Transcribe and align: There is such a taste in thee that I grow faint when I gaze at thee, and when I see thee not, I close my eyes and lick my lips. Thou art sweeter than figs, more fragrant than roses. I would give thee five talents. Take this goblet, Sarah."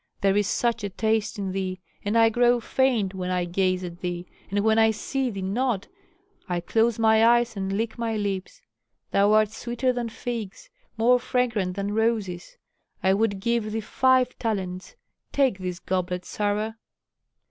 There 0.21 0.35
is 0.35 0.47
such 0.47 0.83
a 0.83 0.89
taste 0.89 1.37
in 1.37 1.51
thee 1.51 1.79
that 2.03 2.15
I 2.15 2.29
grow 2.29 2.59
faint 2.59 3.13
when 3.13 3.29
I 3.29 3.45
gaze 3.45 3.83
at 3.83 3.99
thee, 4.01 4.25
and 4.49 4.61
when 4.61 4.79
I 4.79 4.89
see 4.89 5.29
thee 5.29 5.43
not, 5.43 5.87
I 6.49 6.59
close 6.59 6.97
my 6.97 7.23
eyes 7.23 7.55
and 7.55 7.77
lick 7.77 7.99
my 7.99 8.17
lips. 8.17 8.63
Thou 9.11 9.33
art 9.33 9.51
sweeter 9.51 9.93
than 9.93 10.09
figs, 10.09 10.71
more 10.97 11.19
fragrant 11.19 11.75
than 11.75 11.93
roses. 11.93 12.57
I 13.03 13.13
would 13.13 13.39
give 13.39 13.71
thee 13.73 13.79
five 13.81 14.35
talents. 14.39 14.95
Take 15.31 15.59
this 15.59 15.77
goblet, 15.77 16.25
Sarah." 16.25 16.77